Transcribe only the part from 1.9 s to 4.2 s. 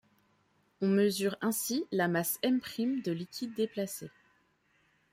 la masse m' de liquide déplacé.